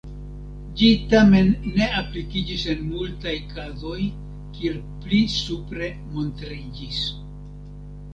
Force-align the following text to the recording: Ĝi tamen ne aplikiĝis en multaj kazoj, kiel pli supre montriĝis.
Ĝi 0.77 0.87
tamen 1.09 1.49
ne 1.73 1.89
aplikiĝis 1.99 2.63
en 2.73 2.81
multaj 2.93 3.33
kazoj, 3.51 3.97
kiel 4.55 4.79
pli 5.05 5.19
supre 5.35 5.91
montriĝis. 6.15 7.03